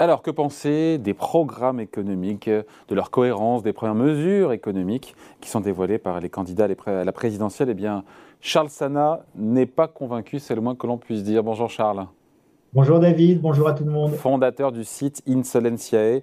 Alors, 0.00 0.22
que 0.22 0.30
penser 0.30 0.96
des 0.98 1.12
programmes 1.12 1.80
économiques, 1.80 2.48
de 2.48 2.94
leur 2.94 3.10
cohérence, 3.10 3.64
des 3.64 3.72
premières 3.72 3.96
mesures 3.96 4.52
économiques 4.52 5.16
qui 5.40 5.50
sont 5.50 5.58
dévoilées 5.58 5.98
par 5.98 6.20
les 6.20 6.28
candidats 6.28 6.68
à 6.86 7.04
la 7.04 7.12
présidentielle? 7.12 7.68
Eh 7.70 7.74
bien, 7.74 8.04
Charles 8.40 8.68
Sana 8.68 9.24
n'est 9.34 9.66
pas 9.66 9.88
convaincu, 9.88 10.38
c'est 10.38 10.54
le 10.54 10.60
moins 10.60 10.76
que 10.76 10.86
l'on 10.86 10.98
puisse 10.98 11.24
dire. 11.24 11.42
Bonjour 11.42 11.68
Charles. 11.68 12.06
Bonjour 12.74 13.00
David, 13.00 13.40
bonjour 13.40 13.66
à 13.66 13.72
tout 13.72 13.82
le 13.82 13.90
monde. 13.90 14.12
Fondateur 14.12 14.70
du 14.70 14.84
site 14.84 15.20
Insolentiae. 15.26 16.20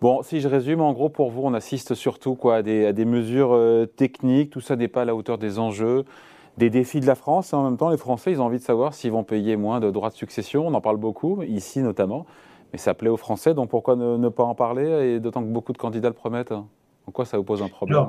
Bon, 0.00 0.22
si 0.22 0.40
je 0.40 0.46
résume, 0.46 0.80
en 0.80 0.92
gros, 0.92 1.08
pour 1.08 1.32
vous, 1.32 1.42
on 1.42 1.52
assiste 1.52 1.94
surtout 1.94 2.36
quoi, 2.36 2.56
à, 2.56 2.62
des, 2.62 3.04
mesures 3.04 3.54
euh, 3.54 3.86
techniques, 3.86 4.50
tout 4.50 4.60
ça 4.60 4.76
n'est 4.76 4.86
pas 4.86 5.02
à 5.02 5.04
la 5.04 5.16
hauteur 5.16 5.36
des 5.36 5.58
enjeux, 5.58 6.04
des 6.58 6.70
défis 6.70 7.00
de 7.00 7.06
la 7.06 7.16
France, 7.16 7.52
et 7.52 7.56
en 7.56 7.64
même 7.64 7.76
temps, 7.76 7.90
les 7.90 7.96
Français, 7.96 8.30
ils 8.30 8.40
ont 8.40 8.44
envie 8.44 8.58
de 8.58 8.62
savoir 8.62 8.94
s'ils 8.94 9.10
vont 9.10 9.24
payer 9.24 9.56
moins 9.56 9.80
de 9.80 9.90
droits 9.90 10.10
de 10.10 10.14
succession, 10.14 10.64
on 10.68 10.74
en 10.74 10.80
parle 10.80 10.98
beaucoup, 10.98 11.42
ici 11.42 11.80
notamment. 11.80 12.24
Mais 12.72 12.78
ça 12.78 12.94
plaît 12.94 13.08
aux 13.08 13.16
Français, 13.16 13.54
donc 13.54 13.70
pourquoi 13.70 13.96
ne, 13.96 14.28
pas 14.28 14.44
en 14.44 14.54
parler? 14.54 15.14
Et 15.14 15.20
d'autant 15.20 15.42
que 15.42 15.48
beaucoup 15.48 15.72
de 15.72 15.78
candidats 15.78 16.08
le 16.08 16.14
promettent. 16.14 16.52
En 16.52 17.12
quoi 17.12 17.24
ça 17.24 17.36
vous 17.36 17.44
pose 17.44 17.62
un 17.62 17.68
problème 17.68 18.06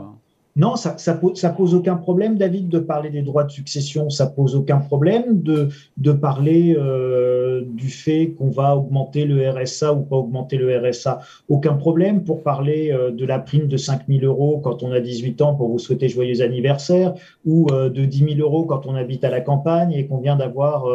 non, 0.57 0.75
ça, 0.75 1.13
pose, 1.13 1.75
aucun 1.75 1.95
problème, 1.97 2.35
David, 2.35 2.67
de 2.67 2.79
parler 2.79 3.11
des 3.11 3.21
droits 3.21 3.43
de 3.43 3.51
succession. 3.51 4.09
Ça 4.09 4.25
pose 4.25 4.55
aucun 4.55 4.79
problème 4.79 5.43
de, 5.43 5.69
de 5.97 6.11
parler 6.11 6.75
euh, 6.75 7.61
du 7.63 7.89
fait 7.89 8.31
qu'on 8.31 8.49
va 8.49 8.75
augmenter 8.75 9.25
le 9.25 9.47
RSA 9.47 9.93
ou 9.93 10.01
pas 10.01 10.15
augmenter 10.15 10.57
le 10.57 10.75
RSA. 10.75 11.19
Aucun 11.47 11.73
problème 11.73 12.23
pour 12.23 12.41
parler 12.41 12.91
euh, 12.91 13.11
de 13.11 13.23
la 13.23 13.37
prime 13.37 13.67
de 13.67 13.77
5 13.77 14.07
000 14.07 14.25
euros 14.25 14.59
quand 14.63 14.81
on 14.81 14.91
a 14.91 14.99
18 14.99 15.43
ans 15.43 15.53
pour 15.53 15.69
vous 15.69 15.77
souhaiter 15.77 16.09
joyeux 16.09 16.41
anniversaire 16.41 17.13
ou 17.45 17.67
euh, 17.71 17.89
de 17.89 18.05
10 18.05 18.35
000 18.37 18.39
euros 18.39 18.65
quand 18.65 18.87
on 18.87 18.95
habite 18.95 19.23
à 19.23 19.29
la 19.29 19.41
campagne 19.41 19.91
et 19.91 20.07
qu'on 20.07 20.17
vient 20.17 20.37
d'avoir 20.37 20.85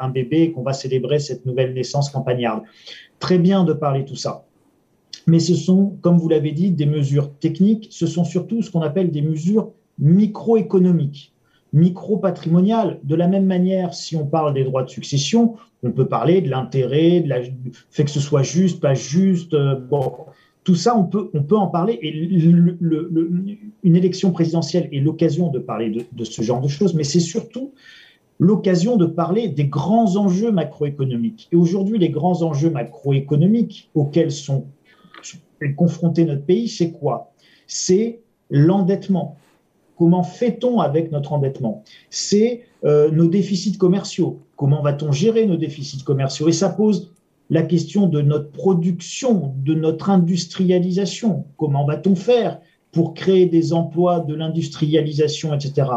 un 0.00 0.08
bébé 0.08 0.42
et 0.42 0.52
qu'on 0.52 0.62
va 0.62 0.72
célébrer 0.72 1.20
cette 1.20 1.46
nouvelle 1.46 1.72
naissance 1.72 2.10
campagnarde. 2.10 2.62
Très 3.20 3.38
bien 3.38 3.62
de 3.62 3.72
parler 3.72 4.04
tout 4.04 4.16
ça 4.16 4.47
mais 5.28 5.40
ce 5.40 5.54
sont, 5.54 5.98
comme 6.00 6.16
vous 6.16 6.28
l'avez 6.28 6.52
dit, 6.52 6.70
des 6.70 6.86
mesures 6.86 7.30
techniques, 7.34 7.88
ce 7.90 8.06
sont 8.06 8.24
surtout 8.24 8.62
ce 8.62 8.70
qu'on 8.70 8.80
appelle 8.80 9.10
des 9.10 9.20
mesures 9.20 9.72
microéconomiques, 9.98 11.34
micro-patrimoniales. 11.74 12.98
De 13.04 13.14
la 13.14 13.28
même 13.28 13.44
manière, 13.44 13.92
si 13.92 14.16
on 14.16 14.24
parle 14.24 14.54
des 14.54 14.64
droits 14.64 14.84
de 14.84 14.88
succession, 14.88 15.56
on 15.82 15.90
peut 15.92 16.06
parler 16.06 16.40
de 16.40 16.48
l'intérêt, 16.48 17.20
de 17.20 17.34
fait 17.90 18.04
que 18.04 18.10
ce 18.10 18.20
soit 18.20 18.42
juste, 18.42 18.80
pas 18.80 18.94
juste. 18.94 19.52
Euh, 19.52 19.78
bon, 19.78 20.12
tout 20.64 20.74
ça, 20.74 20.96
on 20.96 21.04
peut, 21.04 21.28
on 21.34 21.42
peut 21.42 21.58
en 21.58 21.66
parler. 21.66 21.98
Et 22.00 22.08
une 23.82 23.96
élection 23.96 24.32
présidentielle 24.32 24.88
est 24.92 25.00
l'occasion 25.00 25.50
de 25.50 25.58
parler 25.58 25.90
de, 25.90 26.04
de, 26.10 26.24
ce 26.24 26.40
genre 26.40 26.62
de 26.62 26.68
choses, 26.68 26.94
mais 26.94 27.04
c'est 27.04 27.20
surtout 27.20 27.72
l'occasion 28.38 28.96
de 28.96 29.04
parler 29.04 29.48
des 29.48 29.66
grands 29.66 30.16
enjeux 30.16 30.52
macroéconomiques. 30.52 31.48
Et 31.52 31.56
aujourd'hui, 31.56 31.98
les 31.98 32.08
grands 32.08 32.40
enjeux 32.42 32.70
macroéconomiques 32.70 33.90
auxquels 33.94 34.32
sont 34.32 34.64
confronter 35.76 36.24
notre 36.24 36.44
pays, 36.44 36.68
c'est 36.68 36.92
quoi? 36.92 37.32
C'est 37.66 38.20
l'endettement. 38.50 39.36
Comment 39.96 40.22
fait-on 40.22 40.80
avec 40.80 41.10
notre 41.10 41.32
endettement? 41.32 41.82
C'est 42.08 42.62
euh, 42.84 43.10
nos 43.10 43.26
déficits 43.26 43.76
commerciaux. 43.76 44.38
Comment 44.56 44.82
va-t-on 44.82 45.12
gérer 45.12 45.46
nos 45.46 45.56
déficits 45.56 46.04
commerciaux? 46.04 46.48
Et 46.48 46.52
ça 46.52 46.68
pose 46.68 47.12
la 47.50 47.62
question 47.62 48.06
de 48.06 48.20
notre 48.20 48.50
production, 48.52 49.54
de 49.64 49.74
notre 49.74 50.10
industrialisation. 50.10 51.44
Comment 51.56 51.84
va-t-on 51.84 52.14
faire 52.14 52.60
pour 52.92 53.14
créer 53.14 53.46
des 53.46 53.72
emplois, 53.72 54.20
de 54.20 54.34
l'industrialisation, 54.34 55.54
etc. 55.54 55.88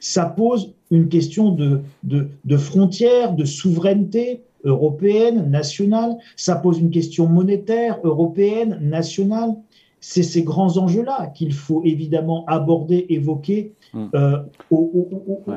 Ça 0.00 0.26
pose 0.26 0.74
une 0.90 1.08
question 1.08 1.50
de, 1.50 2.56
frontières, 2.56 3.34
de 3.34 3.44
souveraineté, 3.44 4.42
européenne, 4.64 5.50
nationale, 5.50 6.16
ça 6.36 6.56
pose 6.56 6.78
une 6.78 6.90
question 6.90 7.26
monétaire, 7.26 7.98
européenne, 8.04 8.78
nationale. 8.80 9.54
C'est 10.02 10.22
ces 10.22 10.42
grands 10.42 10.78
enjeux-là 10.78 11.26
qu'il 11.34 11.52
faut 11.52 11.82
évidemment 11.84 12.44
aborder, 12.46 13.04
évoquer 13.10 13.74
hmm. 13.92 14.06
euh, 14.14 14.38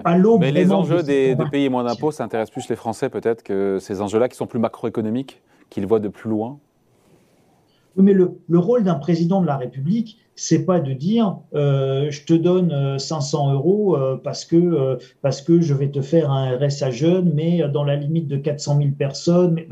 à 0.03 0.17
l'aube. 0.17 0.41
Mais 0.41 0.51
les 0.51 0.73
enjeux 0.73 1.01
des, 1.01 1.35
de 1.35 1.45
payer 1.45 1.69
moins 1.69 1.85
d'impôts, 1.85 2.11
ça 2.11 2.25
intéresse 2.25 2.50
plus 2.50 2.67
les 2.67 2.75
Français 2.75 3.09
peut-être 3.09 3.41
que 3.41 3.78
ces 3.79 4.01
enjeux-là 4.01 4.28
qui 4.28 4.35
sont 4.35 4.47
plus 4.47 4.59
macroéconomiques, 4.59 5.41
qu'ils 5.69 5.88
voient 5.88 6.01
de 6.01 6.09
plus 6.09 6.29
loin 6.29 6.59
mais 7.95 8.13
le, 8.13 8.39
le 8.47 8.59
rôle 8.59 8.83
d'un 8.83 8.95
président 8.95 9.41
de 9.41 9.47
la 9.47 9.57
République, 9.57 10.17
c'est 10.35 10.65
pas 10.65 10.79
de 10.79 10.93
dire 10.93 11.37
euh, 11.53 12.09
je 12.09 12.25
te 12.25 12.33
donne 12.33 12.97
500 12.97 13.49
euh, 13.49 13.53
euros 13.53 13.95
euh, 13.95 14.19
parce 14.21 14.45
que 14.45 14.97
parce 15.21 15.41
que 15.41 15.61
je 15.61 15.73
vais 15.73 15.89
te 15.89 16.01
faire 16.01 16.31
un 16.31 16.57
RSA 16.57 16.91
jeune, 16.91 17.31
mais 17.33 17.67
dans 17.69 17.83
la 17.83 17.95
limite 17.95 18.27
de 18.27 18.37
400 18.37 18.77
000 18.77 18.89
personnes. 18.97 19.53
Mais, 19.53 19.67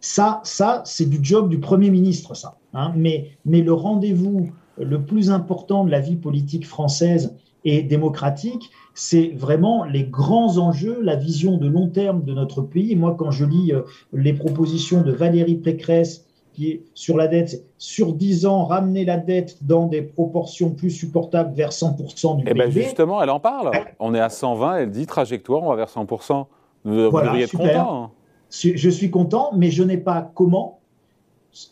ça, 0.00 0.40
ça, 0.44 0.82
c'est 0.84 1.08
du 1.08 1.18
job 1.22 1.48
du 1.48 1.58
premier 1.58 1.88
ministre, 1.88 2.34
ça. 2.34 2.58
Hein. 2.74 2.92
Mais 2.94 3.30
mais 3.46 3.62
le 3.62 3.72
rendez-vous 3.72 4.50
le 4.78 5.02
plus 5.02 5.30
important 5.30 5.84
de 5.84 5.90
la 5.90 6.00
vie 6.00 6.16
politique 6.16 6.66
française 6.66 7.34
et 7.64 7.82
démocratique, 7.82 8.70
c'est 8.92 9.32
vraiment 9.34 9.84
les 9.84 10.04
grands 10.04 10.58
enjeux, 10.58 10.98
la 11.00 11.16
vision 11.16 11.56
de 11.56 11.66
long 11.66 11.88
terme 11.88 12.24
de 12.24 12.34
notre 12.34 12.60
pays. 12.60 12.94
Moi, 12.94 13.14
quand 13.18 13.30
je 13.30 13.46
lis 13.46 13.72
les 14.12 14.34
propositions 14.34 15.00
de 15.00 15.12
Valérie 15.12 15.54
Pécresse 15.54 16.26
qui 16.54 16.70
est 16.70 16.82
sur 16.94 17.16
la 17.16 17.28
dette, 17.28 17.64
sur 17.78 18.12
10 18.12 18.46
ans, 18.46 18.64
ramener 18.64 19.04
la 19.04 19.18
dette 19.18 19.58
dans 19.62 19.86
des 19.86 20.02
proportions 20.02 20.70
plus 20.70 20.90
supportables 20.90 21.52
vers 21.54 21.70
100% 21.70 22.36
du 22.38 22.44
eh 22.46 22.54
ben 22.54 22.70
justement, 22.70 23.20
elle 23.22 23.30
en 23.30 23.40
parle. 23.40 23.72
On 23.98 24.14
est 24.14 24.20
à 24.20 24.30
120, 24.30 24.76
elle 24.76 24.90
dit 24.90 25.06
trajectoire, 25.06 25.62
on 25.62 25.68
va 25.68 25.76
vers 25.76 25.88
100%. 25.88 26.46
Vous, 26.84 26.96
devriez 26.96 27.44
être 27.44 27.56
content. 27.56 28.04
Hein. 28.04 28.10
Je 28.50 28.88
suis 28.88 29.10
content, 29.10 29.50
mais 29.54 29.70
je 29.70 29.82
n'ai 29.82 29.98
pas 29.98 30.30
comment, 30.34 30.78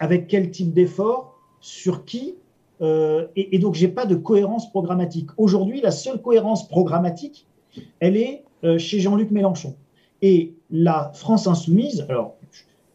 avec 0.01 0.27
quel 0.27 0.51
type 0.51 0.73
d'effort, 0.73 1.39
sur 1.61 2.05
qui. 2.05 2.35
Euh, 2.81 3.29
et, 3.37 3.55
et, 3.55 3.59
donc, 3.61 3.75
j'ai 3.75 3.87
pas 3.87 4.05
de 4.05 4.17
cohérence 4.17 4.69
programmatique. 4.71 5.29
Aujourd'hui, 5.37 5.81
la 5.81 5.93
seule 5.93 6.21
cohérence 6.21 6.69
programmatique, 6.69 7.47
elle 8.01 8.17
est 8.17 8.43
euh, 8.65 8.79
chez 8.79 8.99
Jean-Luc 8.99 9.31
Mélenchon. 9.31 9.77
Et 10.23 10.55
la 10.71 11.13
France 11.15 11.47
insoumise, 11.47 12.05
alors 12.09 12.35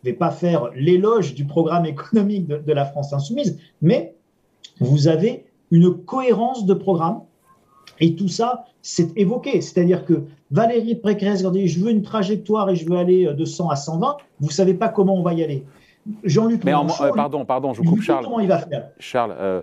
ne 0.03 0.09
vais 0.11 0.15
pas 0.15 0.31
faire 0.31 0.69
l'éloge 0.75 1.33
du 1.33 1.45
programme 1.45 1.85
économique 1.93 2.47
de, 2.47 2.73
la 2.73 2.85
France 2.85 3.13
insoumise, 3.13 3.59
mais 3.81 4.15
vous 4.79 5.07
avez 5.07 5.45
une 5.71 5.93
cohérence 5.93 6.65
de 6.65 6.73
programme 6.73 7.21
et 7.99 8.15
tout 8.15 8.27
ça, 8.27 8.65
c'est 8.81 9.17
évoqué. 9.17 9.59
C'est-à-dire 9.61 10.05
que 10.05 10.23
Valérie 10.51 10.95
Pécresse, 10.95 11.43
dit 11.43 11.67
je 11.67 11.83
veux 11.83 11.91
une 11.91 12.03
trajectoire 12.03 12.69
et 12.69 12.75
je 12.75 12.87
veux 12.87 12.97
aller 12.97 13.33
de 13.33 13.45
100 13.45 13.69
à 13.69 13.75
120, 13.75 14.17
vous 14.39 14.47
ne 14.47 14.51
savez 14.51 14.75
pas 14.75 14.87
comment 14.87 15.15
on 15.15 15.23
va 15.23 15.33
y 15.33 15.43
aller. 15.43 15.65
Jean-Luc 16.23 16.63
Mélenchon, 16.63 17.03
euh, 17.03 17.11
pardon, 17.13 17.45
pardon, 17.45 17.73
je 17.73 17.81
vous 17.81 17.89
coupe 17.89 18.01
Charles. 18.01 18.23
Comment 18.23 18.39
il 18.39 18.47
va 18.47 18.59
faire 18.59 18.89
Charles, 18.99 19.35
euh, 19.37 19.61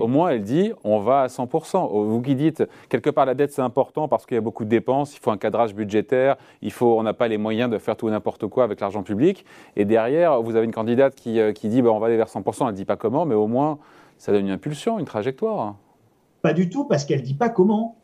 au 0.00 0.06
moins, 0.08 0.30
elle 0.30 0.42
dit 0.42 0.72
on 0.82 0.98
va 0.98 1.22
à 1.22 1.26
100%. 1.28 2.06
Vous 2.06 2.22
qui 2.22 2.34
dites, 2.34 2.64
quelque 2.88 3.10
part, 3.10 3.26
la 3.26 3.34
dette, 3.34 3.52
c'est 3.52 3.62
important 3.62 4.08
parce 4.08 4.26
qu'il 4.26 4.34
y 4.34 4.38
a 4.38 4.40
beaucoup 4.40 4.64
de 4.64 4.70
dépenses, 4.70 5.14
il 5.16 5.20
faut 5.20 5.30
un 5.30 5.36
cadrage 5.36 5.74
budgétaire, 5.74 6.36
il 6.62 6.72
faut, 6.72 6.98
on 6.98 7.02
n'a 7.02 7.14
pas 7.14 7.28
les 7.28 7.38
moyens 7.38 7.70
de 7.70 7.78
faire 7.78 7.96
tout 7.96 8.08
n'importe 8.08 8.46
quoi 8.46 8.64
avec 8.64 8.80
l'argent 8.80 9.02
public. 9.02 9.44
Et 9.76 9.84
derrière, 9.84 10.42
vous 10.42 10.56
avez 10.56 10.64
une 10.64 10.72
candidate 10.72 11.14
qui, 11.14 11.40
euh, 11.40 11.52
qui 11.52 11.68
dit 11.68 11.82
bah, 11.82 11.90
on 11.90 11.98
va 11.98 12.06
aller 12.06 12.16
vers 12.16 12.28
100%, 12.28 12.62
elle 12.62 12.66
ne 12.68 12.72
dit 12.72 12.84
pas 12.84 12.96
comment, 12.96 13.24
mais 13.24 13.34
au 13.34 13.46
moins, 13.46 13.78
ça 14.18 14.32
donne 14.32 14.46
une 14.46 14.52
impulsion, 14.52 14.98
une 14.98 15.04
trajectoire. 15.04 15.76
Pas 16.42 16.52
du 16.52 16.68
tout, 16.68 16.84
parce 16.84 17.04
qu'elle 17.04 17.20
ne 17.20 17.24
dit 17.24 17.34
pas 17.34 17.48
comment. 17.48 17.96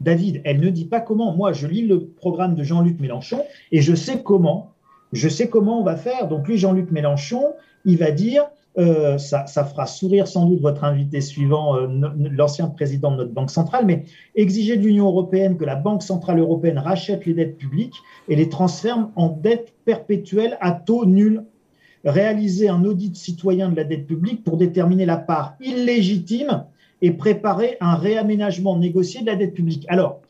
David, 0.00 0.40
elle 0.44 0.60
ne 0.60 0.70
dit 0.70 0.84
pas 0.86 1.00
comment. 1.00 1.34
Moi, 1.34 1.52
je 1.52 1.66
lis 1.66 1.86
le 1.86 2.06
programme 2.06 2.54
de 2.54 2.62
Jean-Luc 2.62 2.98
Mélenchon 3.00 3.44
et 3.70 3.80
je 3.80 3.94
sais 3.94 4.22
comment. 4.22 4.72
Je 5.12 5.28
sais 5.28 5.48
comment 5.48 5.80
on 5.80 5.84
va 5.84 5.96
faire. 5.96 6.26
Donc, 6.26 6.48
lui, 6.48 6.58
Jean-Luc 6.58 6.90
Mélenchon, 6.90 7.52
il 7.84 7.98
va 7.98 8.10
dire 8.10 8.44
euh, 8.78 9.18
ça, 9.18 9.46
fera 9.46 9.86
sourire 9.86 10.26
sans 10.26 10.46
doute 10.46 10.60
votre 10.60 10.84
invité 10.84 11.20
suivant, 11.20 11.76
euh, 11.76 11.86
l'ancien 12.16 12.68
président 12.68 13.10
de 13.10 13.16
notre 13.16 13.32
Banque 13.32 13.50
centrale, 13.50 13.84
mais 13.84 14.04
exiger 14.34 14.78
de 14.78 14.82
l'Union 14.82 15.06
européenne 15.08 15.58
que 15.58 15.64
la 15.64 15.76
Banque 15.76 16.02
centrale 16.02 16.38
européenne 16.38 16.78
rachète 16.78 17.26
les 17.26 17.34
dettes 17.34 17.58
publiques 17.58 17.96
et 18.28 18.36
les 18.36 18.48
transforme 18.48 19.10
en 19.14 19.28
dettes 19.28 19.74
perpétuelles 19.84 20.56
à 20.60 20.72
taux 20.72 21.04
nul. 21.04 21.44
Réaliser 22.04 22.68
un 22.68 22.84
audit 22.84 23.14
citoyen 23.14 23.68
de 23.68 23.76
la 23.76 23.84
dette 23.84 24.06
publique 24.06 24.42
pour 24.42 24.56
déterminer 24.56 25.04
la 25.04 25.18
part 25.18 25.54
illégitime 25.60 26.64
et 27.02 27.10
préparer 27.10 27.76
un 27.80 27.94
réaménagement 27.94 28.78
négocié 28.78 29.20
de 29.20 29.26
la 29.26 29.36
dette 29.36 29.54
publique. 29.54 29.84
Alors, 29.88 30.20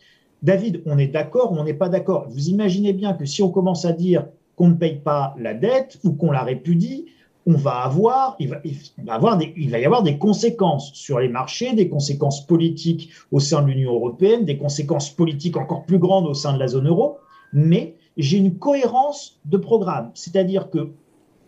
David, 0.43 0.83
on 0.87 0.99
est 0.99 1.07
d'accord 1.07 1.53
ou 1.53 1.57
on 1.57 1.65
n'est 1.65 1.75
pas 1.75 1.89
d'accord? 1.89 2.27
Vous 2.29 2.49
imaginez 2.49 2.93
bien 2.93 3.15
que 3.15 3.25
si 3.25 3.43
on 3.43 3.51
commence 3.51 3.85
à 3.85 3.93
dire 3.93 4.27
qu'on 4.57 4.69
ne 4.69 4.75
paye 4.75 4.97
pas 4.97 5.35
la 5.39 5.55
dette 5.55 5.99
ou 6.03 6.13
qu'on 6.13 6.33
la 6.33 6.43
répudie, 6.43 7.07
on 7.47 7.55
va 7.55 7.83
avoir, 7.83 8.37
il 8.39 8.49
va, 8.49 8.61
avoir 9.09 9.37
des, 9.37 9.53
il 9.57 9.71
va 9.71 9.79
y 9.79 9.85
avoir 9.85 10.03
des 10.03 10.19
conséquences 10.19 10.93
sur 10.95 11.19
les 11.19 11.29
marchés, 11.29 11.75
des 11.75 11.89
conséquences 11.89 12.47
politiques 12.47 13.11
au 13.31 13.41
sein 13.41 13.63
de 13.63 13.69
l'Union 13.69 13.95
européenne, 13.95 14.45
des 14.45 14.57
conséquences 14.57 15.11
politiques 15.11 15.57
encore 15.57 15.85
plus 15.85 15.99
grandes 15.99 16.27
au 16.27 16.35
sein 16.35 16.53
de 16.55 16.59
la 16.59 16.69
zone 16.69 16.89
euro, 16.89 17.19
mais 17.53 17.97
j'ai 18.17 18.39
une 18.39 18.59
cohérence 18.59 19.41
de 19.45 19.57
programme. 19.57 20.11
C'est-à-dire 20.15 20.71
que 20.71 20.93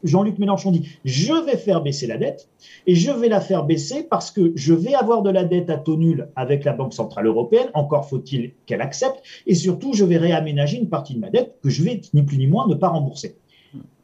Jean-Luc 0.03 0.39
Mélenchon 0.39 0.71
dit 0.71 0.89
je 1.05 1.33
vais 1.33 1.57
faire 1.57 1.81
baisser 1.81 2.07
la 2.07 2.19
dette 2.19 2.49
et 2.87 2.95
je 2.95 3.11
vais 3.11 3.29
la 3.29 3.41
faire 3.41 3.65
baisser 3.65 4.03
parce 4.03 4.31
que 4.31 4.53
je 4.55 4.75
vais 4.75 4.95
avoir 4.95 5.23
de 5.23 5.31
la 5.31 5.45
dette 5.45 5.71
à 5.71 5.79
taux 5.79 5.97
nul 5.97 6.29
avec 6.37 6.65
la 6.65 6.73
Banque 6.73 6.93
Centrale 6.93 7.27
Européenne, 7.27 7.69
encore 7.75 8.09
faut-il 8.09 8.53
qu'elle 8.67 8.83
accepte, 8.83 9.23
et 9.47 9.55
surtout 9.55 9.95
je 9.95 10.05
vais 10.05 10.19
réaménager 10.19 10.79
une 10.79 10.89
partie 10.89 11.15
de 11.15 11.21
ma 11.21 11.31
dette 11.31 11.57
que 11.63 11.71
je 11.71 11.83
vais 11.83 12.01
ni 12.13 12.23
plus 12.23 12.37
ni 12.37 12.47
moins 12.47 12.67
ne 12.69 12.75
pas 12.75 12.89
rembourser. 12.89 13.37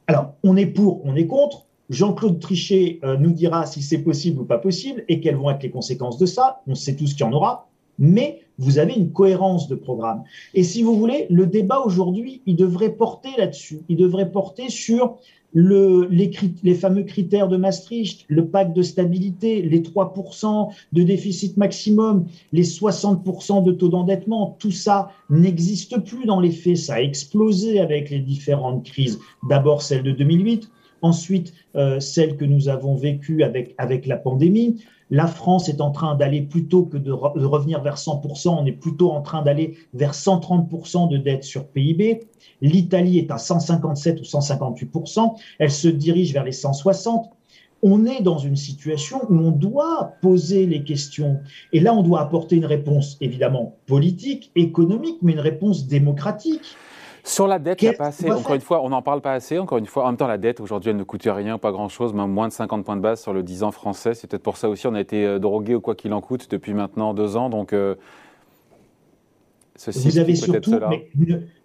Alors, 0.07 0.35
on 0.43 0.57
est 0.57 0.67
pour, 0.67 1.03
on 1.05 1.15
est 1.15 1.27
contre, 1.29 1.67
Jean-Claude 1.91 2.41
Trichet 2.41 3.01
nous 3.19 3.33
dira 3.33 3.67
si 3.67 3.83
c'est 3.83 3.99
possible 3.99 4.41
ou 4.41 4.45
pas 4.45 4.59
possible 4.59 5.05
et 5.09 5.21
quelles 5.21 5.37
vont 5.37 5.51
être 5.51 5.63
les 5.63 5.71
conséquences 5.71 6.19
de 6.19 6.27
ça. 6.27 6.63
On 6.67 6.75
sait 6.75 6.97
tous 6.97 7.13
qu'il 7.13 7.27
y 7.27 7.29
en 7.29 7.33
aura, 7.33 7.69
mais 7.99 8.41
vous 8.59 8.79
avez 8.79 8.95
une 8.95 9.13
cohérence 9.13 9.69
de 9.69 9.75
programme. 9.75 10.23
Et 10.55 10.63
si 10.63 10.83
vous 10.83 10.97
voulez, 10.97 11.27
le 11.31 11.47
débat 11.47 11.81
aujourd'hui, 11.81 12.43
il 12.47 12.57
devrait 12.57 12.93
porter 12.93 13.31
là-dessus. 13.39 13.81
Il 13.89 13.97
devrait 13.97 14.31
porter 14.31 14.69
sur 14.69 15.19
le, 15.53 16.07
les, 16.11 16.31
les, 16.63 16.75
fameux 16.75 17.03
critères 17.03 17.49
de 17.49 17.57
Maastricht, 17.57 18.25
le 18.29 18.47
pacte 18.47 18.77
de 18.77 18.83
stabilité, 18.83 19.63
les 19.63 19.81
3% 19.81 20.73
de 20.93 21.03
déficit 21.03 21.57
maximum, 21.57 22.27
les 22.53 22.65
60% 22.65 23.65
de 23.65 23.73
taux 23.73 23.89
d'endettement, 23.89 24.57
tout 24.61 24.71
ça 24.71 25.11
n'existe 25.29 25.99
plus 26.05 26.25
dans 26.25 26.41
les 26.41 26.53
faits. 26.53 26.77
Ça 26.77 26.95
a 26.95 27.01
explosé 27.01 27.81
avec 27.81 28.11
les 28.11 28.21
différentes 28.21 28.85
crises. 28.85 29.19
D'abord 29.49 29.83
celle 29.83 30.05
de 30.05 30.13
2008, 30.13 30.71
ensuite 31.03 31.53
euh, 31.77 32.01
celle 32.01 32.37
que 32.37 32.45
nous 32.45 32.69
avons 32.69 32.95
vécue 32.95 33.43
avec, 33.43 33.75
avec 33.79 34.07
la 34.07 34.17
pandémie. 34.17 34.83
La 35.11 35.27
France 35.27 35.69
est 35.69 35.81
en 35.81 35.91
train 35.91 36.15
d'aller 36.15 36.41
plutôt 36.41 36.85
que 36.85 36.97
de, 36.97 37.11
revenir 37.11 37.83
vers 37.83 37.97
100%, 37.97 38.49
on 38.49 38.65
est 38.65 38.73
plutôt 38.73 39.11
en 39.11 39.23
train 39.23 39.43
d'aller 39.43 39.77
vers 39.93 40.13
130% 40.13 41.09
de 41.09 41.17
dette 41.17 41.43
sur 41.43 41.67
PIB. 41.67 42.21
L'Italie 42.61 43.19
est 43.19 43.31
à 43.33 43.39
157 43.39 44.21
ou 44.21 44.23
158%, 44.23 45.35
elle 45.59 45.71
se 45.71 45.89
dirige 45.89 46.33
vers 46.33 46.45
les 46.45 46.53
160. 46.53 47.29
On 47.83 48.07
est 48.07 48.23
dans 48.23 48.39
une 48.39 48.57
situation 48.57 49.23
où 49.31 49.35
on 49.35 49.51
doit 49.51 50.13
poser 50.21 50.67
les 50.67 50.85
questions. 50.85 51.41
Et 51.73 51.81
là, 51.81 51.95
on 51.95 52.03
doit 52.03 52.21
apporter 52.21 52.57
une 52.57 52.67
réponse 52.67 53.17
évidemment 53.21 53.75
politique, 53.87 54.53
économique, 54.55 55.17
mais 55.23 55.33
une 55.33 55.41
réponse 55.41 55.87
démocratique. 55.87 56.77
Sur 57.25 57.47
la 57.47 57.59
dette, 57.59 57.83
il 57.83 57.89
n'y 57.89 57.95
a 57.95 57.99
pas 57.99 58.07
assez. 58.07 58.31
Encore 58.31 58.55
une 58.55 58.61
fois, 58.61 58.83
on 58.83 58.91
n'en 58.91 59.03
parle 59.03 59.21
pas 59.21 59.33
assez. 59.33 59.59
Encore 59.59 59.79
une 59.79 59.87
fois, 59.87 60.05
en 60.05 60.09
même 60.09 60.17
temps, 60.17 60.27
la 60.27 60.39
dette, 60.39 60.61
aujourd'hui, 60.61 60.91
elle 60.91 60.97
ne 60.97 61.05
coûte 61.05 61.27
rien, 61.27 61.59
pas 61.59 61.73
grand-chose, 61.73 62.13
moins 62.13 62.49
de 62.49 62.53
50 62.53 62.85
points 62.85 62.97
de 62.97 63.01
base 63.01 63.21
sur 63.21 63.33
le 63.33 63.43
10 63.43 63.63
ans 63.63 63.71
français. 63.71 64.15
C'est 64.15 64.27
peut-être 64.27 64.43
pour 64.43 64.57
ça 64.57 64.69
aussi 64.69 64.87
on 64.87 64.95
a 64.95 65.01
été 65.01 65.25
euh, 65.25 65.39
drogué 65.39 65.75
ou 65.75 65.81
quoi 65.81 65.95
qu'il 65.95 66.13
en 66.13 66.21
coûte 66.21 66.51
depuis 66.51 66.75
maintenant 66.75 67.15
deux 67.15 67.37
ans. 67.37 67.51
Donc, 67.51 67.73
euh, 67.73 67.95
vous 69.87 70.19
avez 70.19 70.37
surtout, 70.37 70.79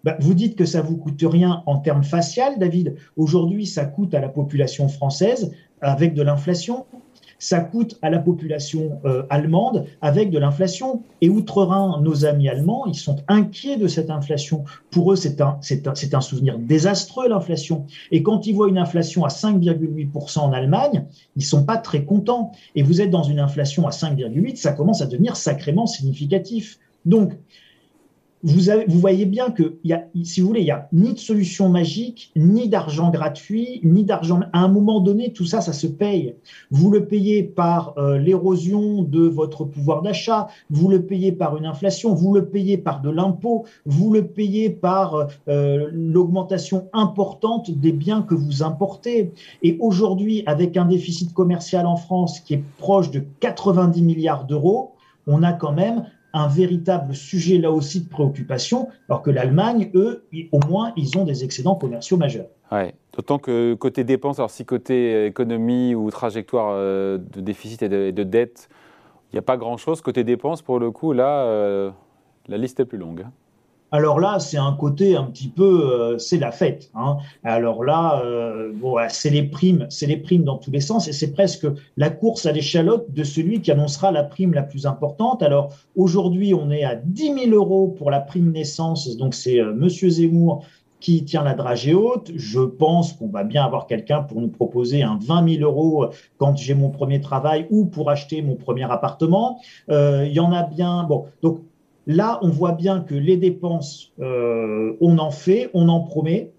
bah, 0.04 0.16
vous 0.20 0.34
dites 0.34 0.56
que 0.56 0.64
ça 0.64 0.80
vous 0.80 0.96
coûte 0.96 1.22
rien 1.22 1.62
en 1.66 1.78
termes 1.78 2.04
facial, 2.04 2.58
David. 2.58 2.96
Aujourd'hui, 3.16 3.66
ça 3.66 3.84
coûte 3.84 4.14
à 4.14 4.20
la 4.20 4.28
population 4.28 4.88
française 4.88 5.52
avec 5.80 6.14
de 6.14 6.22
l'inflation 6.22 6.86
ça 7.38 7.60
coûte 7.60 7.98
à 8.02 8.10
la 8.10 8.18
population 8.18 9.00
euh, 9.04 9.24
allemande 9.30 9.86
avec 10.00 10.30
de 10.30 10.38
l'inflation. 10.38 11.02
Et 11.20 11.28
outre-Rhin, 11.28 12.00
nos 12.02 12.24
amis 12.24 12.48
allemands, 12.48 12.86
ils 12.86 12.94
sont 12.94 13.16
inquiets 13.28 13.76
de 13.76 13.88
cette 13.88 14.10
inflation. 14.10 14.64
Pour 14.90 15.12
eux, 15.12 15.16
c'est 15.16 15.40
un, 15.40 15.58
un, 15.70 15.92
un 16.12 16.20
souvenir 16.20 16.58
désastreux, 16.58 17.28
l'inflation. 17.28 17.86
Et 18.10 18.22
quand 18.22 18.46
ils 18.46 18.54
voient 18.54 18.68
une 18.68 18.78
inflation 18.78 19.24
à 19.24 19.28
5,8% 19.28 20.38
en 20.38 20.52
Allemagne, 20.52 21.04
ils 21.36 21.44
sont 21.44 21.64
pas 21.64 21.76
très 21.76 22.04
contents. 22.04 22.52
Et 22.74 22.82
vous 22.82 23.00
êtes 23.00 23.10
dans 23.10 23.22
une 23.22 23.40
inflation 23.40 23.86
à 23.86 23.90
5,8%, 23.90 24.56
ça 24.56 24.72
commence 24.72 25.02
à 25.02 25.06
devenir 25.06 25.36
sacrément 25.36 25.86
significatif. 25.86 26.78
Donc, 27.04 27.34
vous, 28.46 28.70
avez, 28.70 28.84
voyez 28.86 29.26
bien 29.26 29.50
que, 29.50 29.76
si 30.22 30.40
vous 30.40 30.46
voulez, 30.46 30.60
il 30.60 30.66
n'y 30.66 30.70
a 30.70 30.88
ni 30.92 31.14
de 31.14 31.18
solution 31.18 31.68
magique, 31.68 32.30
ni 32.36 32.68
d'argent 32.68 33.10
gratuit, 33.10 33.80
ni 33.82 34.04
d'argent. 34.04 34.40
À 34.52 34.60
un 34.60 34.68
moment 34.68 35.00
donné, 35.00 35.32
tout 35.32 35.44
ça, 35.44 35.60
ça 35.60 35.72
se 35.72 35.88
paye. 35.88 36.36
Vous 36.70 36.92
le 36.92 37.06
payez 37.06 37.42
par 37.42 37.94
euh, 37.98 38.18
l'érosion 38.18 39.02
de 39.02 39.26
votre 39.26 39.64
pouvoir 39.64 40.00
d'achat, 40.00 40.46
vous 40.70 40.88
le 40.88 41.02
payez 41.02 41.32
par 41.32 41.56
une 41.56 41.66
inflation, 41.66 42.14
vous 42.14 42.34
le 42.34 42.46
payez 42.46 42.78
par 42.78 43.00
de 43.00 43.10
l'impôt, 43.10 43.64
vous 43.84 44.12
le 44.12 44.28
payez 44.28 44.70
par 44.70 45.26
euh, 45.48 45.88
l'augmentation 45.92 46.88
importante 46.92 47.72
des 47.72 47.90
biens 47.90 48.22
que 48.22 48.36
vous 48.36 48.62
importez. 48.62 49.32
Et 49.64 49.76
aujourd'hui, 49.80 50.44
avec 50.46 50.76
un 50.76 50.84
déficit 50.84 51.34
commercial 51.34 51.84
en 51.84 51.96
France 51.96 52.38
qui 52.38 52.54
est 52.54 52.64
proche 52.78 53.10
de 53.10 53.24
90 53.40 54.02
milliards 54.02 54.44
d'euros, 54.44 54.92
on 55.26 55.42
a 55.42 55.52
quand 55.52 55.72
même 55.72 56.04
un 56.36 56.48
véritable 56.48 57.14
sujet 57.14 57.58
là 57.58 57.70
aussi 57.70 58.02
de 58.02 58.08
préoccupation, 58.08 58.88
alors 59.08 59.22
que 59.22 59.30
l'Allemagne, 59.30 59.90
eux, 59.94 60.26
au 60.52 60.60
moins, 60.68 60.92
ils 60.96 61.16
ont 61.18 61.24
des 61.24 61.44
excédents 61.44 61.74
commerciaux 61.74 62.16
majeurs. 62.16 62.46
D'autant 63.14 63.38
que 63.38 63.74
côté 63.74 64.04
dépenses, 64.04 64.38
alors 64.38 64.50
si 64.50 64.64
côté 64.64 65.26
économie 65.26 65.94
ou 65.94 66.10
trajectoire 66.10 66.70
euh, 66.72 67.16
de 67.16 67.40
déficit 67.40 67.82
et 67.82 67.88
de, 67.88 68.22
dette, 68.22 68.68
il 69.32 69.36
n'y 69.36 69.38
a 69.38 69.42
pas 69.42 69.56
grand-chose. 69.56 70.00
Côté 70.02 70.24
dépenses, 70.24 70.62
pour 70.62 70.78
le 70.78 70.90
coup, 70.90 71.12
là, 71.12 71.44
euh, 71.44 71.90
la 72.48 72.58
liste 72.58 72.80
est 72.80 72.84
plus 72.84 72.98
longue. 72.98 73.24
Alors 73.96 74.20
là, 74.20 74.40
c'est 74.40 74.58
un 74.58 74.74
côté 74.74 75.16
un 75.16 75.24
petit 75.24 75.48
peu, 75.48 75.90
euh, 75.90 76.18
c'est 76.18 76.36
la 76.36 76.52
fête. 76.52 76.90
Hein. 76.94 77.16
Alors 77.44 77.82
là, 77.82 78.20
euh, 78.22 78.70
bon, 78.74 78.98
c'est 79.08 79.30
les 79.30 79.44
primes, 79.44 79.86
c'est 79.88 80.04
les 80.04 80.18
primes 80.18 80.44
dans 80.44 80.58
tous 80.58 80.70
les 80.70 80.82
sens, 80.82 81.08
et 81.08 81.14
c'est 81.14 81.32
presque 81.32 81.66
la 81.96 82.10
course 82.10 82.44
à 82.44 82.52
l'échalote 82.52 83.10
de 83.10 83.24
celui 83.24 83.62
qui 83.62 83.72
annoncera 83.72 84.12
la 84.12 84.22
prime 84.22 84.52
la 84.52 84.64
plus 84.64 84.84
importante. 84.84 85.42
Alors 85.42 85.72
aujourd'hui, 85.96 86.52
on 86.52 86.70
est 86.70 86.84
à 86.84 86.94
10 86.94 87.46
000 87.46 87.50
euros 87.52 87.88
pour 87.88 88.10
la 88.10 88.20
prime 88.20 88.52
naissance, 88.52 89.16
donc 89.16 89.34
c'est 89.34 89.60
euh, 89.60 89.72
Monsieur 89.72 90.10
Zemmour 90.10 90.62
qui 91.00 91.24
tient 91.24 91.42
la 91.42 91.54
dragée 91.54 91.94
haute. 91.94 92.32
Je 92.36 92.60
pense 92.60 93.14
qu'on 93.14 93.28
va 93.28 93.44
bien 93.44 93.64
avoir 93.64 93.86
quelqu'un 93.86 94.22
pour 94.22 94.42
nous 94.42 94.48
proposer 94.48 95.04
un 95.04 95.18
20 95.22 95.56
000 95.56 95.62
euros 95.62 96.06
quand 96.36 96.54
j'ai 96.58 96.74
mon 96.74 96.90
premier 96.90 97.22
travail 97.22 97.66
ou 97.70 97.86
pour 97.86 98.10
acheter 98.10 98.42
mon 98.42 98.56
premier 98.56 98.84
appartement. 98.84 99.58
Il 99.88 100.32
y 100.32 100.40
en 100.40 100.52
a 100.52 100.62
bien. 100.62 101.04
Bon, 101.04 101.26
donc 101.42 101.60
Là, 102.06 102.38
on 102.42 102.48
voit 102.48 102.72
bien 102.72 103.00
que 103.00 103.14
les 103.14 103.36
dépenses, 103.36 104.12
euh, 104.20 104.96
on 105.00 105.18
en 105.18 105.32
fait, 105.32 105.70
on 105.74 105.88
en 105.88 106.00
promet. 106.00 106.52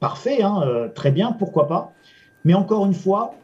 Parfait, 0.00 0.42
hein, 0.42 0.62
euh, 0.66 0.88
très 0.88 1.10
bien, 1.10 1.32
pourquoi 1.32 1.66
pas. 1.66 1.92
Mais 2.44 2.54
encore 2.54 2.86
une 2.86 2.94
fois, 2.94 3.34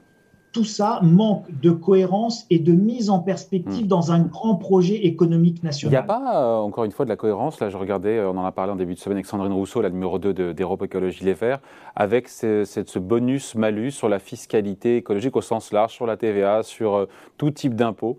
tout 0.52 0.64
ça 0.64 1.00
manque 1.02 1.46
de 1.60 1.70
cohérence 1.70 2.46
et 2.50 2.58
de 2.58 2.72
mise 2.72 3.08
en 3.08 3.20
perspective 3.20 3.84
hmm. 3.84 3.88
dans 3.88 4.10
un 4.10 4.20
grand 4.20 4.56
projet 4.56 5.06
économique 5.06 5.62
national. 5.62 5.92
Il 5.92 5.96
n'y 5.96 5.96
a 5.98 6.02
pas, 6.02 6.42
euh, 6.42 6.56
encore 6.56 6.84
une 6.84 6.90
fois, 6.92 7.04
de 7.04 7.10
la 7.10 7.16
cohérence. 7.16 7.60
Là, 7.60 7.68
je 7.68 7.76
regardais, 7.76 8.20
on 8.20 8.36
en 8.36 8.44
a 8.44 8.52
parlé 8.52 8.72
en 8.72 8.76
début 8.76 8.94
de 8.94 8.98
semaine 8.98 9.18
avec 9.18 9.26
Sandrine 9.26 9.52
Rousseau, 9.52 9.82
la 9.82 9.90
numéro 9.90 10.18
2 10.18 10.54
d'Europe 10.54 10.82
Écologie 10.82 11.24
Les 11.24 11.34
Verts, 11.34 11.60
avec 11.94 12.28
ce, 12.28 12.64
ce 12.64 12.98
bonus-malus 12.98 13.92
sur 13.92 14.08
la 14.08 14.18
fiscalité 14.18 14.96
écologique 14.96 15.36
au 15.36 15.42
sens 15.42 15.72
large, 15.72 15.92
sur 15.92 16.06
la 16.06 16.16
TVA, 16.16 16.62
sur 16.62 17.06
tout 17.36 17.50
type 17.50 17.74
d'impôt, 17.74 18.18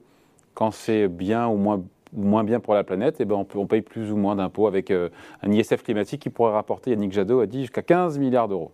quand 0.54 0.72
c'est 0.72 1.08
bien 1.08 1.48
ou 1.48 1.58
moins 1.58 1.82
moins 2.14 2.44
bien 2.44 2.60
pour 2.60 2.74
la 2.74 2.84
planète, 2.84 3.20
et 3.20 3.24
eh 3.24 3.26
ben 3.26 3.46
on, 3.56 3.66
paye 3.68 3.82
plus 3.82 4.12
ou 4.12 4.18
moins 4.18 4.36
d'impôts 4.36 4.68
avec 4.68 4.92
euh, 4.92 5.10
un 5.42 5.52
ISF 5.52 5.84
climatique 5.84 6.22
qui 6.22 6.30
pourrait 6.30 6.54
rapporter, 6.54 6.92
Yannick 6.92 7.14
Jadot 7.14 7.40
a 7.40 7.48
dit, 7.48 7.62
jusqu'à 7.62 7.82
15 7.82 8.20
milliards 8.20 8.48
d'euros. 8.48 8.72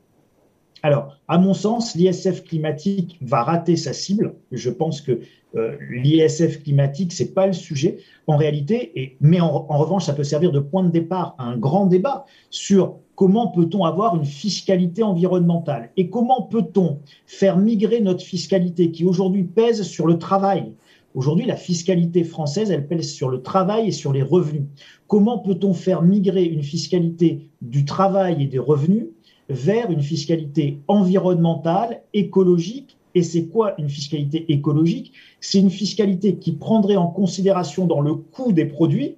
Alors, 0.84 1.18
à 1.28 1.38
mon 1.38 1.54
sens, 1.54 1.96
l'ISF 1.96 2.44
climatique 2.44 3.18
va 3.22 3.42
rater 3.44 3.76
sa 3.76 3.94
cible. 3.94 4.36
Je 4.52 4.70
pense 4.70 5.02
que 5.02 5.22
euh, 5.56 5.76
l'ISF 5.90 6.62
climatique, 6.64 7.14
c'est 7.14 7.34
pas 7.34 7.48
le 7.48 7.54
sujet 7.54 7.98
en 8.28 8.38
réalité, 8.38 9.18
mais 9.20 9.42
en, 9.42 9.66
en, 9.70 9.78
revanche, 9.78 10.06
ça 10.06 10.14
peut 10.14 10.24
servir 10.24 10.52
de 10.52 10.60
point 10.60 10.84
de 10.84 10.92
départ 10.92 11.36
à 11.40 11.46
un 11.46 11.58
grand 11.58 11.88
débat 11.88 12.26
sur 12.52 13.00
comment 13.16 13.48
peut-on 13.48 13.84
avoir 13.84 14.16
une 14.16 14.26
fiscalité 14.26 15.02
environnementale 15.02 15.90
et 15.98 16.10
comment 16.10 16.44
peut-on 16.44 17.00
faire 17.26 17.58
migrer 17.58 18.00
notre 18.00 18.24
fiscalité 18.24 18.92
qui 18.92 19.06
aujourd'hui 19.06 19.44
pèse 19.44 19.82
sur 19.82 20.06
le 20.06 20.20
travail, 20.20 20.72
Aujourd'hui, 21.18 21.48
la 21.48 21.56
fiscalité 21.56 22.24
française, 22.24 22.70
elle 22.70 22.88
pèse 22.88 23.12
sur 23.12 23.28
le 23.30 23.42
travail 23.42 23.88
et 23.88 23.92
sur 23.92 24.14
les 24.14 24.22
revenus. 24.22 24.66
Comment 25.08 25.40
peut-on 25.40 25.74
faire 25.74 26.04
migrer 26.04 26.44
une 26.44 26.62
fiscalité 26.62 27.50
du 27.64 27.86
travail 27.86 28.44
et 28.44 28.46
des 28.46 28.60
revenus 28.60 29.08
vers 29.50 29.90
une 29.90 30.04
fiscalité 30.04 30.78
environnementale, 30.88 32.04
écologique? 32.14 32.98
Et 33.16 33.24
c'est 33.24 33.48
quoi 33.48 33.74
une 33.80 33.90
fiscalité 33.90 34.46
écologique? 34.50 35.12
C'est 35.40 35.58
une 35.60 35.72
fiscalité 35.72 36.36
qui 36.36 36.52
prendrait 36.52 36.98
en 36.98 37.08
considération 37.08 37.88
dans 37.88 38.02
le 38.02 38.14
coût 38.14 38.52
des 38.52 38.66
produits, 38.66 39.16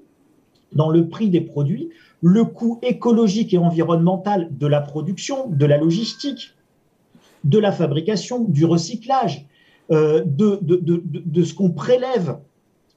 dans 0.71 0.87
le 0.87 1.09
prix 1.09 1.29
des 1.29 1.41
produits, 1.41 1.89
le 2.21 2.45
coût 2.45 2.79
écologique 2.81 3.53
et 3.53 3.57
environnemental 3.57 4.47
de 4.57 4.67
la 4.67 4.79
production, 4.79 5.49
de 5.49 5.65
la 5.65 5.75
logistique, 5.75 6.53
de 7.43 7.59
la 7.59 7.73
fabrication, 7.73 8.45
du 8.45 8.63
recyclage, 8.63 9.48
de, 9.89 10.59
de, 10.61 10.75
de, 10.75 11.03
de, 11.03 11.43
ce 11.43 11.53
qu'on 11.53 11.71
prélève 11.71 12.37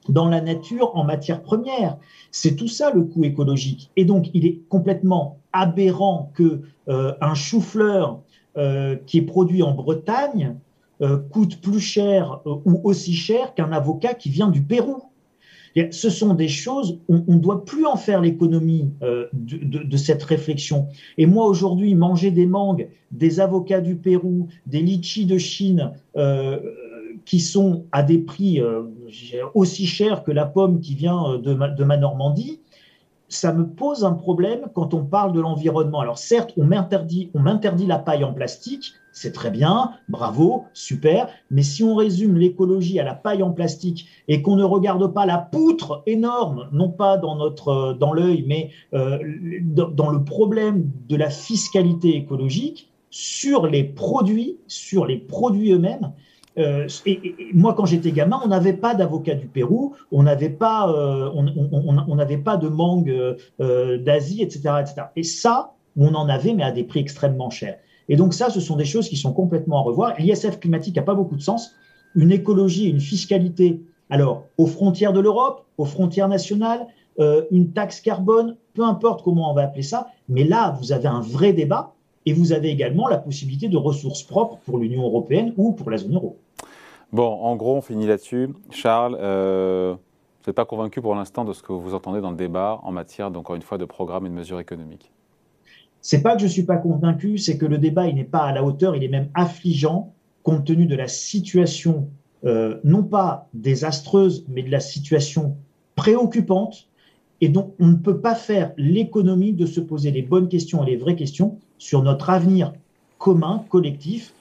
dans 0.09 0.27
la 0.27 0.41
nature 0.41 0.95
en 0.95 1.03
matière 1.03 1.41
première. 1.41 1.97
C'est 2.31 2.55
tout 2.55 2.67
ça 2.67 2.91
le 2.91 3.03
coût 3.03 3.23
écologique. 3.23 3.89
Et 3.95 4.05
donc, 4.05 4.29
il 4.33 4.45
est 4.45 4.59
complètement 4.69 5.39
aberrant 5.53 6.31
que 6.35 6.61
euh, 6.89 7.13
un 7.21 7.33
chou-fleur 7.33 8.19
euh, 8.57 8.95
qui 9.07 9.19
est 9.19 9.23
produit 9.23 9.63
en 9.63 9.73
Bretagne 9.73 10.55
coûte 11.31 11.59
plus 11.59 11.81
cher 11.81 12.39
ou 12.45 12.79
aussi 12.85 13.13
cher 13.13 13.53
qu'un 13.55 13.73
avocat 13.73 14.13
qui 14.13 14.29
vient 14.29 14.47
du 14.47 14.61
Pérou. 14.61 15.03
ce 15.91 16.09
sont 16.09 16.33
des 16.33 16.47
choses, 16.47 16.97
on 17.09 17.23
ne 17.27 17.39
doit 17.39 17.65
plus 17.65 17.85
en 17.85 17.97
faire 17.97 18.21
l'économie 18.21 18.89
de, 19.01 19.29
de, 19.83 19.97
cette 19.97 20.23
réflexion. 20.23 20.87
Et 21.17 21.25
moi, 21.25 21.45
aujourd'hui, 21.45 21.93
manger 21.93 22.31
des 22.31 22.45
mangues, 22.45 22.87
des 23.13 23.39
avocats 23.39 23.81
du 23.81 23.95
Pérou, 23.95 24.47
des 24.65 24.81
litchis 24.81 25.25
de 25.25 25.37
Chine, 25.37 25.91
euh, 26.17 26.59
qui 27.25 27.39
sont 27.39 27.85
à 27.91 28.03
des 28.03 28.19
prix 28.19 28.61
euh, 28.61 28.83
aussi 29.53 29.85
chers 29.85 30.23
que 30.23 30.31
la 30.31 30.45
pomme 30.45 30.79
qui 30.79 30.95
vient 30.95 31.33
euh, 31.33 31.37
de 31.37 31.83
ma, 31.83 31.97
Normandie, 31.97 32.61
ça 33.29 33.51
me 33.53 33.67
pose 33.67 34.03
un 34.05 34.13
problème 34.13 34.67
quand 34.73 34.93
on 34.93 35.03
parle 35.03 35.33
de 35.33 35.39
l'environnement. 35.39 36.01
Alors 36.01 36.17
certes, 36.17 36.53
on 36.57 36.65
m'interdit, 36.65 37.31
on 37.33 37.39
m'interdit 37.39 37.87
la 37.87 37.97
paille 37.97 38.23
en 38.23 38.33
plastique, 38.33 38.93
c'est 39.11 39.31
très 39.31 39.49
bien, 39.49 39.91
bravo, 40.09 40.65
super, 40.73 41.29
mais 41.49 41.63
si 41.63 41.83
on 41.83 41.95
résume 41.95 42.37
l'écologie 42.37 42.99
à 42.99 43.03
la 43.03 43.15
paille 43.15 43.41
en 43.41 43.51
plastique 43.51 44.07
et 44.27 44.41
qu'on 44.41 44.55
ne 44.55 44.63
regarde 44.63 45.13
pas 45.13 45.25
la 45.25 45.37
poutre 45.37 46.03
énorme, 46.05 46.67
non 46.71 46.89
pas 46.89 47.17
dans 47.17 47.35
notre 47.35 47.93
dans 47.93 48.13
l'œil, 48.13 48.43
mais 48.47 48.69
euh, 48.93 49.19
dans 49.61 50.09
le 50.09 50.23
problème 50.23 50.89
de 51.07 51.15
la 51.15 51.29
fiscalité 51.29 52.15
écologique 52.15 52.91
sur 53.09 53.67
les 53.67 53.83
produits, 53.83 54.57
sur 54.67 55.05
les 55.05 55.17
produits 55.17 55.71
eux-mêmes, 55.71 56.11
euh, 56.57 56.87
et, 57.05 57.35
moi, 57.53 57.73
quand 57.73 57.85
j'étais 57.85 58.11
gamin, 58.11 58.39
on 58.43 58.47
n'avait 58.47 58.73
pas 58.73 58.95
d'avocat 58.95 59.35
du 59.35 59.47
Pérou, 59.47 59.95
on 60.11 60.23
n'avait 60.23 60.49
pas, 60.49 60.89
euh, 60.89 61.29
on, 61.33 62.15
n'avait 62.15 62.37
pas 62.37 62.57
de 62.57 62.67
mangue 62.67 63.09
euh, 63.59 63.97
d'Asie, 63.97 64.41
etc., 64.41 64.61
etc. 64.81 65.07
Et 65.15 65.23
ça, 65.23 65.73
on 65.97 66.13
en 66.13 66.29
avait, 66.29 66.53
mais 66.53 66.63
à 66.63 66.71
des 66.71 66.83
prix 66.83 66.99
extrêmement 66.99 67.49
chers. 67.49 67.77
Et 68.09 68.15
donc 68.15 68.33
ça, 68.33 68.49
ce 68.49 68.59
sont 68.59 68.75
des 68.75 68.85
choses 68.85 69.09
qui 69.09 69.15
sont 69.17 69.33
complètement 69.33 69.79
à 69.79 69.81
revoir. 69.81 70.13
L'ISF 70.19 70.59
climatique 70.59 70.95
n'a 70.95 71.03
pas 71.03 71.15
beaucoup 71.15 71.35
de 71.35 71.41
sens. 71.41 71.71
Une 72.15 72.31
écologie, 72.31 72.89
une 72.89 72.99
fiscalité, 72.99 73.81
alors 74.09 74.43
aux 74.57 74.67
frontières 74.67 75.13
de 75.13 75.19
l'Europe, 75.19 75.65
aux 75.77 75.85
frontières 75.85 76.27
nationales, 76.27 76.85
une 77.51 77.71
taxe 77.71 78.01
carbone, 78.01 78.57
peu 78.73 78.83
importe 78.83 79.23
comment 79.23 79.51
on 79.51 79.53
va 79.53 79.63
appeler 79.63 79.83
ça, 79.83 80.07
mais 80.27 80.43
là, 80.43 80.75
vous 80.79 80.91
avez 80.91 81.07
un 81.07 81.21
vrai 81.21 81.53
débat 81.53 81.92
et 82.25 82.33
vous 82.33 82.53
avez 82.53 82.69
également 82.69 83.07
la 83.07 83.17
possibilité 83.17 83.69
de 83.69 83.77
ressources 83.77 84.23
propres 84.23 84.57
pour 84.65 84.77
l'Union 84.77 85.03
européenne 85.03 85.53
ou 85.57 85.73
pour 85.73 85.89
la 85.89 85.97
zone 85.97 86.15
euro. 86.15 86.37
Bon, 87.11 87.27
en 87.27 87.55
gros, 87.55 87.75
on 87.75 87.81
finit 87.81 88.07
là-dessus. 88.07 88.49
Charles, 88.71 89.17
euh, 89.19 89.93
vous 89.93 90.49
n'êtes 90.49 90.55
pas 90.55 90.65
convaincu 90.65 91.01
pour 91.01 91.15
l'instant 91.15 91.45
de 91.45 91.53
ce 91.53 91.61
que 91.61 91.71
vous 91.71 91.93
entendez 91.93 92.21
dans 92.21 92.31
le 92.31 92.37
débat 92.37 92.79
en 92.83 92.91
matière, 92.91 93.27
encore 93.27 93.55
une 93.55 93.61
fois, 93.61 93.77
de 93.77 93.85
programmes 93.85 94.25
et 94.25 94.29
de 94.29 94.33
mesures 94.33 94.59
économiques? 94.59 95.11
C'est 96.01 96.21
pas 96.21 96.33
que 96.33 96.39
je 96.39 96.45
ne 96.45 96.51
suis 96.51 96.63
pas 96.63 96.77
convaincu, 96.77 97.37
c'est 97.37 97.57
que 97.57 97.65
le 97.65 97.77
débat, 97.77 98.07
il 98.07 98.15
n'est 98.15 98.23
pas 98.23 98.43
à 98.43 98.51
la 98.51 98.63
hauteur, 98.63 98.95
il 98.95 99.03
est 99.03 99.09
même 99.09 99.29
affligeant 99.35 100.13
compte 100.43 100.65
tenu 100.65 100.85
de 100.85 100.95
la 100.95 101.07
situation, 101.07 102.09
euh, 102.43 102.79
non 102.83 103.03
pas 103.03 103.47
désastreuse, 103.53 104.45
mais 104.49 104.61
de 104.61 104.69
la 104.69 104.81
situation 104.81 105.55
préoccupante. 105.95 106.87
Et 107.43 107.49
donc, 107.49 107.73
on 107.77 107.87
ne 107.87 107.95
peut 107.95 108.21
pas 108.21 108.35
faire 108.35 108.71
l'économie 108.77 109.51
de 109.51 109.65
se 109.65 109.81
poser 109.81 110.11
les 110.11 110.21
bonnes 110.21 110.47
questions 110.47 110.81
et 110.81 110.91
les 110.91 110.95
vraies 110.95 111.17
questions 111.17 111.59
sur 111.77 112.01
notre 112.01 112.29
avenir 112.29 112.71
commun, 113.17 113.65
collectif, 113.67 114.33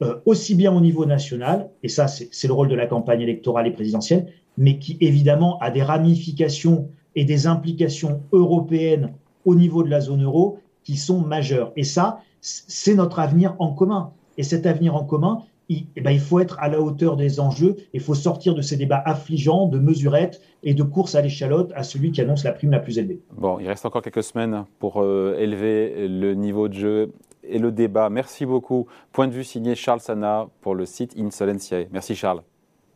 euh, 0.00 0.14
aussi 0.24 0.54
bien 0.54 0.74
au 0.74 0.80
niveau 0.80 1.04
national, 1.04 1.68
et 1.82 1.88
ça 1.88 2.08
c'est 2.08 2.46
le 2.46 2.54
rôle 2.54 2.68
de 2.68 2.74
la 2.74 2.86
campagne 2.86 3.20
électorale 3.20 3.66
et 3.66 3.72
présidentielle, 3.72 4.32
mais 4.56 4.78
qui 4.78 4.96
évidemment 5.02 5.58
a 5.58 5.70
des 5.70 5.82
ramifications 5.82 6.88
et 7.14 7.26
des 7.26 7.46
implications 7.46 8.22
européennes 8.32 9.12
au 9.44 9.54
niveau 9.54 9.82
de 9.82 9.90
la 9.90 10.00
zone 10.00 10.24
euro 10.24 10.60
qui 10.82 10.96
sont 10.96 11.20
majeures. 11.20 11.72
Et 11.76 11.84
ça, 11.84 12.20
c'est 12.40 12.94
notre 12.94 13.18
avenir 13.18 13.54
en 13.58 13.74
commun. 13.74 14.12
Et 14.38 14.44
cet 14.44 14.64
avenir 14.64 14.96
en 14.96 15.04
commen, 15.04 15.40
il, 15.70 15.86
eh 15.96 16.00
ben, 16.00 16.10
il 16.10 16.20
faut 16.20 16.40
être 16.40 16.58
à 16.58 16.68
la 16.68 16.80
hauteur 16.80 17.16
des 17.16 17.38
enjeux, 17.38 17.76
il 17.94 18.00
faut 18.00 18.14
sortir 18.14 18.54
de 18.54 18.60
ces 18.60 18.76
débats 18.76 19.02
affligeants, 19.06 19.66
de 19.66 19.78
mesurettes 19.78 20.42
et 20.64 20.74
de 20.74 20.82
course 20.82 21.14
à 21.14 21.22
l'échalote 21.22 21.72
à 21.74 21.84
celui 21.84 22.10
qui 22.10 22.20
annonce 22.20 22.44
la 22.44 22.52
prime 22.52 22.72
la 22.72 22.80
plus 22.80 22.98
élevée. 22.98 23.20
Bon, 23.32 23.58
il 23.60 23.68
reste 23.68 23.86
encore 23.86 24.02
quelques 24.02 24.24
semaines 24.24 24.64
pour 24.80 25.00
euh, 25.00 25.36
élever 25.38 26.08
le 26.08 26.34
niveau 26.34 26.68
de 26.68 26.74
jeu 26.74 27.12
et 27.44 27.58
le 27.58 27.70
débat. 27.70 28.10
Merci 28.10 28.44
beaucoup. 28.44 28.86
Point 29.12 29.28
de 29.28 29.32
vue 29.32 29.44
signé 29.44 29.76
Charles 29.76 30.00
Sana 30.00 30.48
pour 30.60 30.74
le 30.74 30.84
site 30.86 31.14
Insolentiae. 31.16 31.86
Merci 31.92 32.16
Charles. 32.16 32.42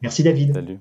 Merci 0.02 0.24
David. 0.24 0.52
Salut. 0.52 0.78